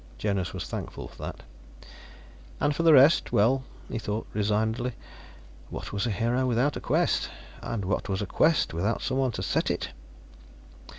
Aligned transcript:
Jonas 0.17 0.51
was 0.51 0.65
thankful 0.65 1.07
for 1.09 1.21
that. 1.21 1.43
And 2.59 2.75
for 2.75 2.81
the 2.81 2.91
rest 2.91 3.31
well, 3.31 3.63
he 3.87 3.99
thought 3.99 4.25
resignedly, 4.33 4.93
what 5.69 5.93
was 5.93 6.07
a 6.07 6.09
hero 6.09 6.47
without 6.47 6.75
a 6.75 6.81
quest? 6.81 7.29
And 7.61 7.85
what 7.85 8.09
was 8.09 8.19
a 8.19 8.25
quest 8.25 8.73
without 8.73 9.03
someone 9.03 9.33
to 9.33 9.43
set 9.43 9.69
it? 9.69 9.89